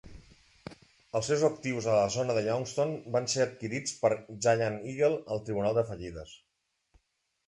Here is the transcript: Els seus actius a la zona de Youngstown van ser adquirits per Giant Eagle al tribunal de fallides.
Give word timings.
Els 1.17 1.27
seus 1.31 1.41
actius 1.49 1.89
a 1.91 1.97
la 1.97 2.07
zona 2.15 2.37
de 2.37 2.41
Youngstown 2.47 2.95
van 3.15 3.29
ser 3.33 3.43
adquirits 3.45 3.93
per 4.05 4.11
Giant 4.47 4.79
Eagle 4.93 5.21
al 5.37 5.43
tribunal 5.51 5.79
de 5.81 5.85
fallides. 5.91 6.33